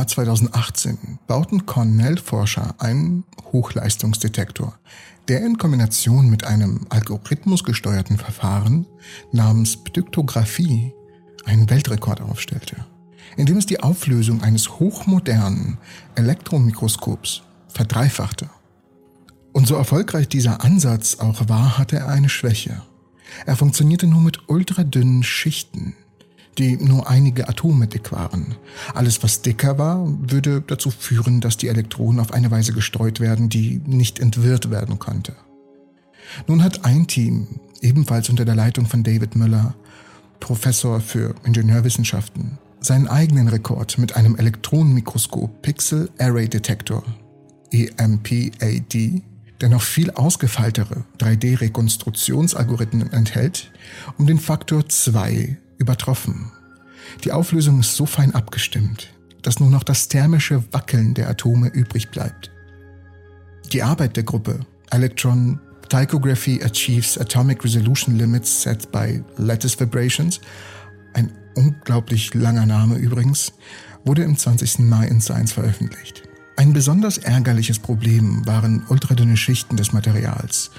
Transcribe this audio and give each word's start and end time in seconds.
Jahr 0.00 0.06
2018 0.06 1.18
bauten 1.26 1.66
Cornell-Forscher 1.66 2.74
einen 2.78 3.24
Hochleistungsdetektor, 3.52 4.78
der 5.28 5.44
in 5.44 5.58
Kombination 5.58 6.30
mit 6.30 6.44
einem 6.44 6.86
algorithmusgesteuerten 6.88 8.16
Verfahren 8.16 8.86
namens 9.30 9.76
Ptyktographie 9.76 10.94
einen 11.44 11.68
Weltrekord 11.68 12.22
aufstellte, 12.22 12.76
indem 13.36 13.58
es 13.58 13.66
die 13.66 13.80
Auflösung 13.80 14.42
eines 14.42 14.78
hochmodernen 14.78 15.76
Elektromikroskops 16.14 17.42
verdreifachte. 17.68 18.48
Und 19.52 19.66
so 19.66 19.74
erfolgreich 19.74 20.28
dieser 20.28 20.64
Ansatz 20.64 21.16
auch 21.16 21.46
war, 21.50 21.76
hatte 21.76 21.96
er 21.96 22.08
eine 22.08 22.30
Schwäche. 22.30 22.80
Er 23.44 23.56
funktionierte 23.56 24.06
nur 24.06 24.22
mit 24.22 24.48
ultradünnen 24.48 25.22
Schichten, 25.24 25.94
die 26.60 26.76
nur 26.76 27.08
einige 27.08 27.48
Atome 27.48 27.86
dick 27.86 28.12
waren. 28.12 28.54
Alles, 28.94 29.22
was 29.22 29.42
dicker 29.42 29.78
war, 29.78 30.06
würde 30.20 30.62
dazu 30.66 30.90
führen, 30.90 31.40
dass 31.40 31.56
die 31.56 31.68
Elektronen 31.68 32.20
auf 32.20 32.32
eine 32.32 32.50
Weise 32.50 32.72
gestreut 32.72 33.18
werden, 33.20 33.48
die 33.48 33.80
nicht 33.86 34.20
entwirrt 34.20 34.70
werden 34.70 34.98
konnte. 34.98 35.34
Nun 36.46 36.62
hat 36.62 36.84
ein 36.84 37.06
Team, 37.06 37.48
ebenfalls 37.80 38.28
unter 38.28 38.44
der 38.44 38.54
Leitung 38.54 38.86
von 38.86 39.02
David 39.02 39.34
Müller, 39.36 39.74
Professor 40.38 41.00
für 41.00 41.34
Ingenieurwissenschaften, 41.44 42.58
seinen 42.80 43.08
eigenen 43.08 43.48
Rekord 43.48 43.98
mit 43.98 44.16
einem 44.16 44.36
Elektronenmikroskop 44.36 45.62
Pixel 45.62 46.10
Array 46.18 46.48
Detector, 46.48 47.02
EMPAD, 47.72 49.22
der 49.60 49.68
noch 49.68 49.82
viel 49.82 50.10
ausgefeiltere 50.10 51.04
3D-Rekonstruktionsalgorithmen 51.18 53.12
enthält, 53.12 53.70
um 54.18 54.26
den 54.26 54.38
Faktor 54.38 54.88
2 54.88 55.58
übertroffen. 55.80 56.52
Die 57.24 57.32
Auflösung 57.32 57.80
ist 57.80 57.96
so 57.96 58.06
fein 58.06 58.34
abgestimmt, 58.34 59.12
dass 59.42 59.58
nur 59.58 59.70
noch 59.70 59.82
das 59.82 60.06
thermische 60.06 60.62
Wackeln 60.72 61.14
der 61.14 61.28
Atome 61.28 61.68
übrig 61.68 62.10
bleibt. 62.10 62.52
Die 63.72 63.82
Arbeit 63.82 64.16
der 64.16 64.24
Gruppe 64.24 64.60
Electron 64.90 65.58
Tychography 65.88 66.62
achieves 66.62 67.18
atomic 67.18 67.64
resolution 67.64 68.16
limits 68.16 68.62
set 68.62 68.92
by 68.92 69.24
lattice 69.38 69.78
vibrations, 69.78 70.40
ein 71.14 71.32
unglaublich 71.56 72.32
langer 72.34 72.66
Name 72.66 72.96
übrigens, 72.96 73.52
wurde 74.04 74.22
im 74.22 74.36
20. 74.36 74.80
Mai 74.80 75.08
in 75.08 75.20
Science 75.20 75.52
veröffentlicht. 75.52 76.22
Ein 76.56 76.72
besonders 76.72 77.18
ärgerliches 77.18 77.78
Problem 77.78 78.46
waren 78.46 78.84
ultradünne 78.88 79.36
Schichten 79.36 79.76
des 79.76 79.92
Materials. 79.92 80.70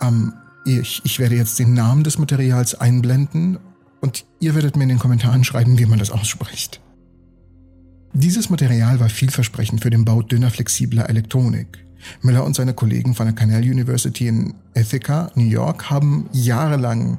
Ähm, 0.00 0.34
ich, 0.64 1.00
ich 1.04 1.18
werde 1.18 1.34
jetzt 1.34 1.58
den 1.58 1.74
Namen 1.74 2.04
des 2.04 2.18
Materials 2.18 2.74
einblenden 2.74 3.58
und 4.00 4.24
ihr 4.40 4.54
werdet 4.54 4.76
mir 4.76 4.84
in 4.84 4.88
den 4.90 4.98
Kommentaren 4.98 5.44
schreiben, 5.44 5.78
wie 5.78 5.86
man 5.86 5.98
das 5.98 6.10
ausspricht. 6.10 6.80
Dieses 8.12 8.50
Material 8.50 8.98
war 8.98 9.08
vielversprechend 9.08 9.82
für 9.82 9.90
den 9.90 10.04
Bau 10.04 10.22
dünner 10.22 10.50
flexibler 10.50 11.08
Elektronik. 11.08 11.84
Miller 12.22 12.44
und 12.44 12.56
seine 12.56 12.74
Kollegen 12.74 13.14
von 13.14 13.26
der 13.26 13.34
Cornell 13.34 13.62
University 13.62 14.26
in 14.26 14.54
Ithaca, 14.74 15.30
New 15.34 15.44
York, 15.44 15.90
haben 15.90 16.28
jahrelang 16.32 17.18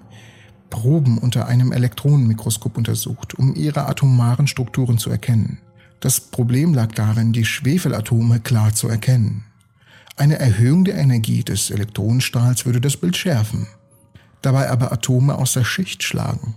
Proben 0.69 1.17
unter 1.17 1.47
einem 1.47 1.71
Elektronenmikroskop 1.71 2.77
untersucht, 2.77 3.35
um 3.35 3.55
ihre 3.55 3.87
atomaren 3.87 4.47
Strukturen 4.47 4.97
zu 4.97 5.09
erkennen. 5.09 5.59
Das 5.99 6.19
Problem 6.19 6.73
lag 6.73 6.93
darin, 6.93 7.31
die 7.31 7.45
Schwefelatome 7.45 8.39
klar 8.39 8.73
zu 8.73 8.87
erkennen. 8.87 9.43
Eine 10.15 10.39
Erhöhung 10.39 10.83
der 10.83 10.95
Energie 10.95 11.43
des 11.43 11.69
Elektronenstrahls 11.69 12.65
würde 12.65 12.81
das 12.81 12.97
Bild 12.97 13.15
schärfen, 13.15 13.67
dabei 14.41 14.69
aber 14.69 14.91
Atome 14.91 15.35
aus 15.35 15.53
der 15.53 15.63
Schicht 15.63 16.03
schlagen. 16.03 16.55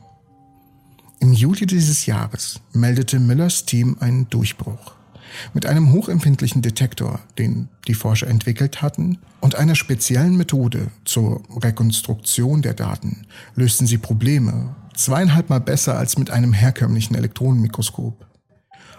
Im 1.25 1.33
Juli 1.33 1.65
dieses 1.65 2.05
Jahres 2.05 2.61
meldete 2.75 3.19
Millers 3.19 3.65
Team 3.65 3.97
einen 3.99 4.29
Durchbruch. 4.29 4.93
Mit 5.55 5.65
einem 5.65 5.91
hochempfindlichen 5.91 6.61
Detektor, 6.61 7.19
den 7.39 7.71
die 7.89 7.95
Forscher 7.95 8.27
entwickelt 8.27 8.83
hatten, 8.83 9.17
und 9.41 9.55
einer 9.55 9.75
speziellen 9.75 10.37
Methode 10.37 10.89
zur 11.07 11.43
Rekonstruktion 11.63 12.61
der 12.61 12.75
Daten 12.75 13.23
lösten 13.55 13.87
sie 13.87 13.97
Probleme 13.97 14.77
zweieinhalb 14.95 15.49
Mal 15.49 15.61
besser 15.61 15.97
als 15.97 16.19
mit 16.19 16.29
einem 16.29 16.53
herkömmlichen 16.53 17.17
Elektronenmikroskop. 17.17 18.27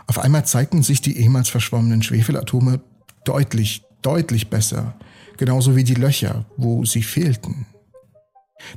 Auf 0.07 0.17
einmal 0.17 0.47
zeigten 0.47 0.81
sich 0.81 1.01
die 1.01 1.19
ehemals 1.19 1.49
verschwommenen 1.49 2.01
Schwefelatome 2.01 2.81
deutlich, 3.23 3.83
deutlich 4.01 4.49
besser, 4.49 4.95
genauso 5.37 5.75
wie 5.75 5.83
die 5.83 5.93
Löcher, 5.93 6.45
wo 6.57 6.85
sie 6.85 7.03
fehlten. 7.03 7.67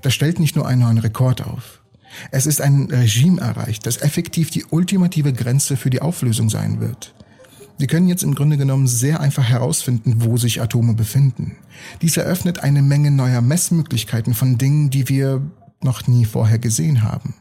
Das 0.02 0.12
stellt 0.12 0.38
nicht 0.38 0.54
nur 0.54 0.68
einen 0.68 0.82
neuen 0.82 0.98
Rekord 0.98 1.46
auf. 1.46 1.80
Es 2.30 2.46
ist 2.46 2.60
ein 2.60 2.88
Regime 2.90 3.40
erreicht, 3.40 3.86
das 3.86 3.98
effektiv 3.98 4.50
die 4.50 4.64
ultimative 4.70 5.32
Grenze 5.32 5.76
für 5.76 5.90
die 5.90 6.02
Auflösung 6.02 6.50
sein 6.50 6.80
wird. 6.80 7.14
Wir 7.78 7.86
können 7.86 8.08
jetzt 8.08 8.24
im 8.24 8.34
Grunde 8.34 8.56
genommen 8.56 8.88
sehr 8.88 9.20
einfach 9.20 9.44
herausfinden, 9.44 10.16
wo 10.24 10.36
sich 10.36 10.60
Atome 10.60 10.94
befinden. 10.94 11.56
Dies 12.02 12.16
eröffnet 12.16 12.58
eine 12.60 12.82
Menge 12.82 13.12
neuer 13.12 13.40
Messmöglichkeiten 13.40 14.34
von 14.34 14.58
Dingen, 14.58 14.90
die 14.90 15.08
wir 15.08 15.42
noch 15.80 16.08
nie 16.08 16.24
vorher 16.24 16.58
gesehen 16.58 17.02
haben. 17.04 17.34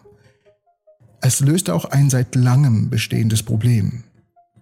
Es 1.21 1.39
löst 1.39 1.71
auch 1.71 1.85
ein 1.85 2.11
seit 2.11 2.35
langem 2.35 2.91
bestehendes 2.91 3.41
Problem. 3.41 4.03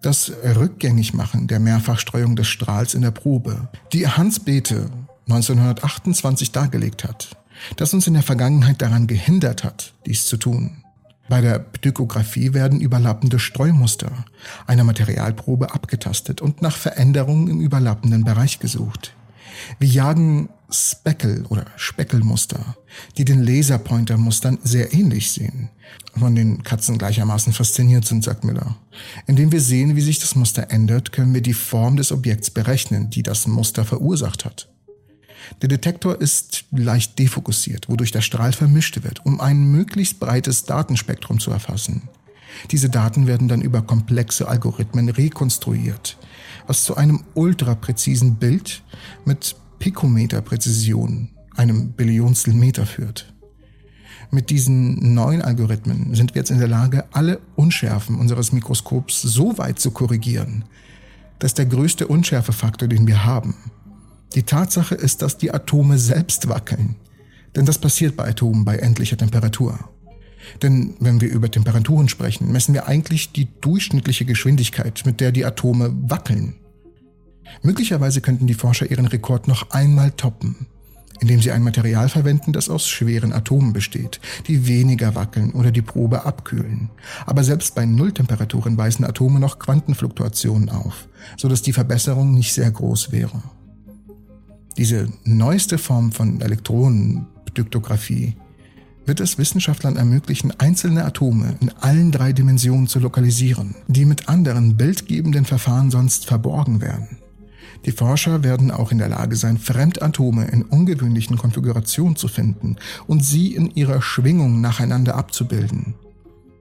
Das 0.01 0.31
Rückgängigmachen 0.43 1.47
der 1.47 1.59
Mehrfachstreuung 1.59 2.37
des 2.37 2.47
Strahls 2.47 2.93
in 2.93 3.01
der 3.01 3.11
Probe, 3.11 3.67
die 3.91 4.07
Hans 4.07 4.39
Bethe 4.39 4.89
1928 5.27 6.51
dargelegt 6.51 7.03
hat 7.03 7.35
das 7.77 7.93
uns 7.93 8.07
in 8.07 8.13
der 8.13 8.23
Vergangenheit 8.23 8.81
daran 8.81 9.07
gehindert 9.07 9.63
hat, 9.63 9.93
dies 10.05 10.25
zu 10.25 10.37
tun. 10.37 10.83
Bei 11.27 11.41
der 11.41 11.57
Ptykographie 11.57 12.53
werden 12.53 12.79
überlappende 12.79 13.39
Streumuster 13.39 14.11
einer 14.67 14.83
Materialprobe 14.83 15.73
abgetastet 15.73 16.41
und 16.41 16.61
nach 16.61 16.77
Veränderungen 16.77 17.47
im 17.47 17.61
überlappenden 17.61 18.23
Bereich 18.23 18.59
gesucht. 18.59 19.15
Wir 19.79 19.87
jagen 19.87 20.49
Speckle 20.69 21.43
oder 21.49 21.65
Speckelmuster, 21.77 22.75
die 23.17 23.25
den 23.25 23.43
Laserpointer-Mustern 23.43 24.59
sehr 24.63 24.93
ähnlich 24.93 25.31
sehen, 25.31 25.69
von 26.17 26.35
den 26.35 26.63
Katzen 26.63 26.97
gleichermaßen 26.97 27.53
fasziniert 27.53 28.05
sind, 28.05 28.23
sagt 28.23 28.43
Miller. 28.43 28.75
Indem 29.25 29.51
wir 29.51 29.61
sehen, 29.61 29.95
wie 29.95 30.01
sich 30.01 30.19
das 30.19 30.35
Muster 30.35 30.71
ändert, 30.71 31.11
können 31.11 31.33
wir 31.33 31.41
die 31.41 31.53
Form 31.53 31.97
des 31.97 32.11
Objekts 32.11 32.49
berechnen, 32.49 33.09
die 33.09 33.23
das 33.23 33.47
Muster 33.47 33.85
verursacht 33.85 34.45
hat. 34.45 34.67
Der 35.61 35.69
Detektor 35.69 36.19
ist 36.19 36.65
leicht 36.71 37.19
defokussiert, 37.19 37.89
wodurch 37.89 38.11
der 38.11 38.21
Strahl 38.21 38.53
vermischt 38.53 39.03
wird, 39.03 39.25
um 39.25 39.39
ein 39.39 39.71
möglichst 39.71 40.19
breites 40.19 40.63
Datenspektrum 40.63 41.39
zu 41.39 41.51
erfassen. 41.51 42.03
Diese 42.71 42.89
Daten 42.89 43.27
werden 43.27 43.47
dann 43.47 43.61
über 43.61 43.81
komplexe 43.81 44.47
Algorithmen 44.47 45.09
rekonstruiert, 45.09 46.17
was 46.67 46.83
zu 46.83 46.95
einem 46.95 47.23
ultrapräzisen 47.33 48.35
Bild 48.35 48.81
mit 49.25 49.55
Pikometerpräzision, 49.79 51.29
einem 51.55 51.91
Billionstel 51.91 52.53
Meter 52.53 52.85
führt. 52.85 53.33
Mit 54.31 54.49
diesen 54.49 55.13
neuen 55.13 55.41
Algorithmen 55.41 56.15
sind 56.15 56.33
wir 56.33 56.39
jetzt 56.41 56.49
in 56.49 56.57
der 56.57 56.67
Lage, 56.67 57.05
alle 57.11 57.39
Unschärfen 57.55 58.17
unseres 58.19 58.51
Mikroskops 58.51 59.21
so 59.21 59.57
weit 59.57 59.79
zu 59.79 59.91
korrigieren, 59.91 60.65
dass 61.39 61.53
der 61.53 61.65
größte 61.65 62.07
Unschärfefaktor, 62.07 62.87
den 62.87 63.05
wir 63.07 63.25
haben, 63.25 63.55
die 64.35 64.43
Tatsache 64.43 64.95
ist, 64.95 65.21
dass 65.21 65.37
die 65.37 65.53
Atome 65.53 65.97
selbst 65.97 66.49
wackeln. 66.49 66.95
Denn 67.55 67.65
das 67.65 67.79
passiert 67.79 68.17
bei 68.17 68.27
Atomen 68.27 68.65
bei 68.65 68.77
endlicher 68.77 69.17
Temperatur. 69.17 69.79
Denn 70.61 70.95
wenn 70.99 71.21
wir 71.21 71.31
über 71.31 71.49
Temperaturen 71.49 72.09
sprechen, 72.09 72.51
messen 72.51 72.73
wir 72.73 72.87
eigentlich 72.87 73.31
die 73.31 73.47
durchschnittliche 73.61 74.25
Geschwindigkeit, 74.25 75.03
mit 75.05 75.21
der 75.21 75.31
die 75.31 75.45
Atome 75.45 75.91
wackeln. 76.07 76.55
Möglicherweise 77.63 78.21
könnten 78.21 78.47
die 78.47 78.53
Forscher 78.53 78.89
ihren 78.91 79.05
Rekord 79.05 79.47
noch 79.47 79.71
einmal 79.71 80.11
toppen, 80.11 80.67
indem 81.21 81.41
sie 81.41 81.51
ein 81.51 81.63
Material 81.63 82.09
verwenden, 82.09 82.53
das 82.53 82.69
aus 82.69 82.89
schweren 82.89 83.31
Atomen 83.31 83.71
besteht, 83.71 84.19
die 84.47 84.67
weniger 84.67 85.15
wackeln 85.15 85.51
oder 85.53 85.71
die 85.71 85.81
Probe 85.81 86.25
abkühlen. 86.25 86.89
Aber 87.25 87.43
selbst 87.43 87.73
bei 87.73 87.85
Nulltemperaturen 87.85 88.77
weisen 88.77 89.05
Atome 89.05 89.39
noch 89.39 89.59
Quantenfluktuationen 89.59 90.69
auf, 90.69 91.07
sodass 91.37 91.61
die 91.61 91.73
Verbesserung 91.73 92.33
nicht 92.33 92.53
sehr 92.53 92.69
groß 92.69 93.11
wäre. 93.11 93.41
Diese 94.77 95.07
neueste 95.23 95.77
Form 95.77 96.11
von 96.11 96.41
Elektronenptyktographie 96.41 98.35
wird 99.05 99.21
es 99.21 99.37
Wissenschaftlern 99.37 99.95
ermöglichen, 99.95 100.51
einzelne 100.59 101.05
Atome 101.05 101.55
in 101.61 101.69
allen 101.79 102.11
drei 102.11 102.33
Dimensionen 102.33 102.87
zu 102.87 102.99
lokalisieren, 102.99 103.75
die 103.87 104.03
mit 104.03 104.27
anderen 104.27 104.75
bildgebenden 104.75 105.45
Verfahren 105.45 105.91
sonst 105.91 106.25
verborgen 106.25 106.81
werden. 106.81 107.19
Die 107.85 107.91
Forscher 107.91 108.43
werden 108.43 108.71
auch 108.71 108.91
in 108.91 108.97
der 108.97 109.09
Lage 109.09 109.35
sein, 109.35 109.57
Fremdatome 109.57 110.47
in 110.47 110.63
ungewöhnlichen 110.63 111.37
Konfigurationen 111.37 112.15
zu 112.15 112.27
finden 112.27 112.75
und 113.07 113.23
sie 113.23 113.55
in 113.55 113.69
ihrer 113.75 114.01
Schwingung 114.01 114.59
nacheinander 114.59 115.15
abzubilden. 115.15 115.93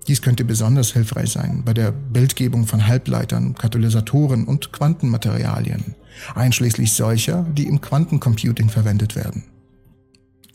Dies 0.06 0.20
könnte 0.20 0.44
besonders 0.44 0.92
hilfreich 0.92 1.30
sein 1.30 1.62
bei 1.64 1.72
der 1.72 1.90
Bildgebung 1.90 2.66
von 2.66 2.86
Halbleitern, 2.86 3.54
Katalysatoren 3.54 4.44
und 4.44 4.72
Quantenmaterialien, 4.72 5.94
einschließlich 6.34 6.92
solcher, 6.92 7.46
die 7.56 7.66
im 7.66 7.80
Quantencomputing 7.80 8.68
verwendet 8.68 9.16
werden. 9.16 9.44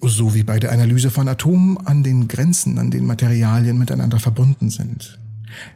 Sowie 0.01 0.43
bei 0.43 0.59
der 0.59 0.71
Analyse 0.71 1.09
von 1.09 1.27
Atomen 1.27 1.77
an 1.77 2.03
den 2.03 2.27
Grenzen, 2.27 2.77
an 2.77 2.91
denen 2.91 3.07
Materialien 3.07 3.77
miteinander 3.77 4.19
verbunden 4.19 4.69
sind. 4.69 5.19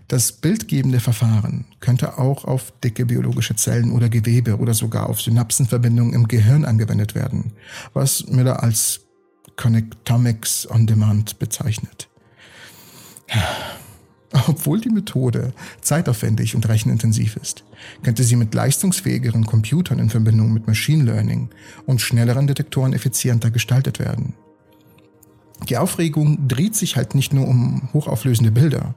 Das 0.08 0.32
bildgebende 0.32 1.00
Verfahren 1.00 1.66
könnte 1.80 2.20
auch 2.20 2.46
auf 2.46 2.72
dicke 2.84 3.08
biologische 3.08 3.56
Zellen 3.56 3.92
oder 3.92 4.08
Gewebe 4.08 4.58
oder 4.58 4.76
sogar 4.76 5.10
auf 5.10 5.20
Synapsenverbindungen 5.20 6.14
im 6.14 6.28
Gehirn 6.28 6.64
angewendet 6.64 7.16
werden, 7.16 7.54
was 7.94 8.28
Miller 8.28 8.62
als 8.62 9.02
Connectomics 9.56 10.70
on 10.70 10.86
Demand 10.86 11.40
bezeichnet. 11.40 12.08
Obwohl 14.48 14.82
die 14.82 14.90
Methode 14.90 15.54
zeitaufwendig 15.82 16.56
und 16.56 16.68
rechenintensiv 16.68 17.38
ist, 17.38 17.64
könnte 18.02 18.24
sie 18.24 18.36
mit 18.36 18.54
leistungsfähigeren 18.54 19.46
Computern 19.46 20.00
in 20.00 20.10
Verbindung 20.10 20.52
mit 20.52 20.66
Machine 20.66 21.04
Learning 21.04 21.50
und 21.86 22.02
schnelleren 22.02 22.48
Detektoren 22.48 22.94
effizienter 22.94 23.52
gestaltet 23.52 24.00
werden. 24.00 24.34
Die 25.70 25.78
Aufregung 25.78 26.48
dreht 26.48 26.76
sich 26.76 26.98
halt 26.98 27.16
nicht 27.16 27.32
nur 27.32 27.48
um 27.48 27.90
hochauflösende 27.94 28.52
Bilder. 28.52 28.96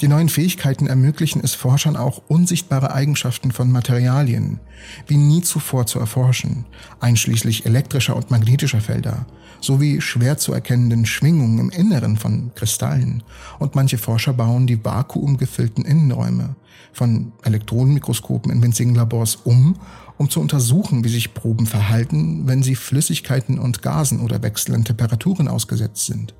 Die 0.00 0.08
neuen 0.08 0.28
Fähigkeiten 0.28 0.86
ermöglichen 0.86 1.42
es 1.44 1.54
Forschern 1.54 1.96
auch 1.96 2.22
unsichtbare 2.28 2.92
Eigenschaften 2.92 3.52
von 3.52 3.70
Materialien 3.70 4.60
wie 5.06 5.16
nie 5.16 5.42
zuvor 5.42 5.86
zu 5.86 5.98
erforschen, 5.98 6.64
einschließlich 7.00 7.66
elektrischer 7.66 8.16
und 8.16 8.30
magnetischer 8.30 8.80
Felder, 8.80 9.26
sowie 9.60 10.00
schwer 10.00 10.38
zu 10.38 10.52
erkennenden 10.52 11.06
Schwingungen 11.06 11.58
im 11.58 11.70
Inneren 11.70 12.16
von 12.16 12.52
Kristallen. 12.54 13.22
Und 13.58 13.74
manche 13.74 13.98
Forscher 13.98 14.32
bauen 14.32 14.66
die 14.66 14.84
vakuumgefüllten 14.84 15.84
Innenräume 15.84 16.56
von 16.92 17.32
Elektronenmikroskopen 17.44 18.50
in 18.52 18.62
winzigen 18.62 18.94
Labors 18.94 19.36
um, 19.36 19.76
um 20.18 20.28
zu 20.28 20.40
untersuchen, 20.40 21.04
wie 21.04 21.08
sich 21.08 21.34
Proben 21.34 21.66
verhalten, 21.66 22.46
wenn 22.46 22.62
sie 22.62 22.74
Flüssigkeiten 22.74 23.58
und 23.58 23.82
Gasen 23.82 24.20
oder 24.20 24.42
wechselnden 24.42 24.84
Temperaturen 24.84 25.48
ausgesetzt 25.48 26.06
sind. 26.06 26.34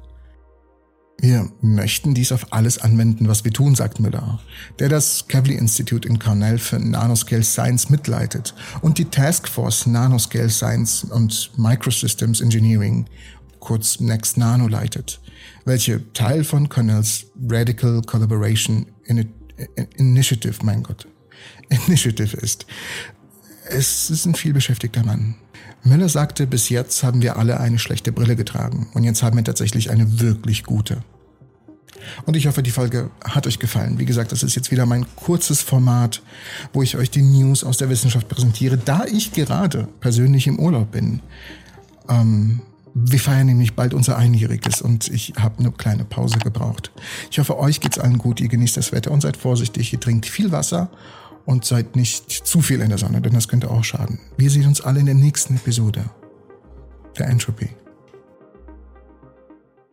Wir 1.19 1.49
möchten 1.61 2.15
dies 2.15 2.33
auf 2.33 2.53
alles 2.53 2.79
anwenden, 2.79 3.29
was 3.29 3.45
wir 3.45 3.53
tun, 3.53 3.75
sagt 3.77 4.01
Müller, 4.01 4.41
der 4.81 4.89
das 4.89 5.29
Kavli 5.29 5.55
Institute 5.55 6.09
in 6.09 6.19
Cornell 6.19 6.59
für 6.59 6.81
Nanoscale 6.81 7.45
Science 7.45 7.91
mitleitet 7.91 8.55
und 8.81 8.99
die 8.99 9.05
Task 9.05 9.49
Force 9.49 9.87
Nanoscale 9.87 10.51
Science 10.51 11.05
und 11.05 11.53
Microsystems 11.57 12.41
Engineering, 12.41 13.07
kurz 13.61 14.01
Next 14.01 14.37
Nano, 14.37 14.67
leitet, 14.67 15.21
welche 15.65 16.13
Teil 16.13 16.43
von 16.43 16.69
Cornells 16.69 17.27
Radical 17.49 18.03
Collaboration 18.03 18.87
Initiative, 19.97 20.57
mein 20.65 20.83
Gott, 20.83 21.07
Initiative 21.87 22.37
ist. 22.39 22.67
Es 23.69 24.11
ist 24.11 24.27
ein 24.27 24.35
vielbeschäftigter 24.35 25.05
Mann. 25.05 25.37
Müller 25.85 26.09
sagte, 26.09 26.47
bis 26.47 26.69
jetzt 26.69 27.03
haben 27.03 27.23
wir 27.23 27.37
alle 27.37 27.59
eine 27.61 27.79
schlechte 27.79 28.13
Brille 28.13 28.37
getragen 28.37 28.89
und 28.95 29.05
jetzt 29.05 29.23
haben 29.23 29.37
wir 29.37 29.45
tatsächlich 29.45 29.91
eine 29.91 30.21
wirklich 30.21 30.65
gute. 30.65 31.03
Und 32.25 32.37
ich 32.37 32.47
hoffe, 32.47 32.63
die 32.63 32.71
Folge 32.71 33.11
hat 33.25 33.47
euch 33.47 33.61
gefallen. 33.61 33.99
Wie 33.99 34.05
gesagt, 34.05 34.33
das 34.33 34.43
ist 34.43 34.57
jetzt 34.57 34.71
wieder 34.73 34.87
mein 34.87 35.07
kurzes 35.15 35.63
Format, 35.63 36.23
wo 36.73 36.83
ich 36.83 36.97
euch 36.97 37.11
die 37.11 37.23
News 37.23 37.63
aus 37.63 37.77
der 37.77 37.89
Wissenschaft 37.89 38.29
präsentiere, 38.29 38.77
da 38.77 39.05
ich 39.05 39.33
gerade 39.33 39.89
persönlich 40.01 40.49
im 40.49 40.59
Urlaub 40.59 40.91
bin. 40.91 41.21
Ähm, 42.09 42.61
wir 42.95 43.21
feiern 43.21 43.47
nämlich 43.47 43.75
bald 43.75 43.95
unser 43.95 44.19
Einjähriges 44.19 44.83
und 44.83 45.09
ich 45.09 45.35
habe 45.39 45.61
eine 45.61 45.73
kleine 45.73 46.05
Pause 46.05 46.39
gebraucht. 46.39 46.91
Ich 47.31 47.39
hoffe, 47.39 47.59
euch 47.59 47.81
geht's 47.81 47.99
allen 47.99 48.19
gut, 48.19 48.41
ihr 48.41 48.49
genießt 48.49 48.77
das 48.77 48.93
Wetter 48.93 49.13
und 49.13 49.23
seid 49.23 49.37
vorsichtig, 49.37 49.93
ihr 49.93 50.01
trinkt 50.01 50.27
viel 50.27 50.53
Wasser 50.53 50.91
und 51.45 51.65
seid 51.65 51.97
nicht 51.97 52.31
zu 52.31 52.63
viel 52.63 52.81
in 52.81 52.89
der 52.89 52.99
Sonne, 52.99 53.21
denn 53.21 53.35
das 53.35 53.49
könnte 53.49 53.71
auch 53.71 53.85
schaden. 53.85 54.19
Wir 54.37 54.51
sehen 54.51 54.67
uns 54.67 54.81
alle 54.81 55.01
in 55.01 55.07
der 55.07 55.15
nächsten 55.15 55.57
Episode 55.57 56.05
der 57.19 57.29
Entropy. 57.29 57.69